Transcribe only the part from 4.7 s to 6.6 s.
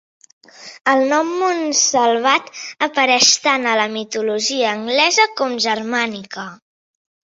anglesa com germànica.